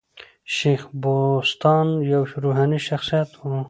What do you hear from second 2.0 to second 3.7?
یو روحاني شخصیت وو.